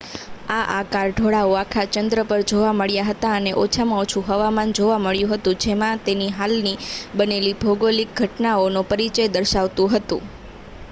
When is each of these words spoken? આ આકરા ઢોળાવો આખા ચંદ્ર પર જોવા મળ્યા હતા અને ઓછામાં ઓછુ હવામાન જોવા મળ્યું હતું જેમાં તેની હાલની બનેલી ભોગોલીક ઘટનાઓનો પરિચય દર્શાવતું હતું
આ 0.49 0.61
આકરા 0.75 1.09
ઢોળાવો 1.09 1.51
આખા 1.57 1.89
ચંદ્ર 1.89 2.21
પર 2.29 2.45
જોવા 2.51 2.71
મળ્યા 2.75 3.09
હતા 3.09 3.33
અને 3.35 3.51
ઓછામાં 3.63 4.01
ઓછુ 4.03 4.23
હવામાન 4.29 4.73
જોવા 4.73 4.97
મળ્યું 5.01 5.33
હતું 5.33 5.59
જેમાં 5.65 6.01
તેની 6.05 6.31
હાલની 6.33 6.73
બનેલી 7.15 7.53
ભોગોલીક 7.61 8.15
ઘટનાઓનો 8.21 8.83
પરિચય 8.89 9.29
દર્શાવતું 9.33 9.93
હતું 9.93 10.25